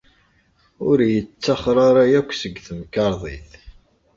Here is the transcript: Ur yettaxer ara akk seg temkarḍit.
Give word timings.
Ur 0.89 0.97
yettaxer 1.13 1.77
ara 1.87 2.03
akk 2.19 2.29
seg 2.41 2.55
temkarḍit. 2.67 3.51